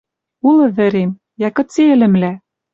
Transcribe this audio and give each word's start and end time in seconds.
Улы 0.47 0.65
вӹрем... 0.77 1.11
Йӓ, 1.41 1.49
кыце 1.55 1.83
ӹлӹмлӓ 1.93 2.31